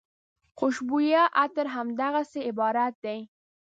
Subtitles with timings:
[0.57, 3.19] خوشبویه عطر همدغسې عبارت دی.